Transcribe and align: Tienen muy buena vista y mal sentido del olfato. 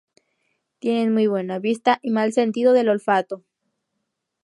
Tienen 0.79 1.13
muy 1.13 1.27
buena 1.27 1.59
vista 1.59 1.99
y 2.01 2.09
mal 2.09 2.33
sentido 2.33 2.73
del 2.73 2.89
olfato. 2.89 3.43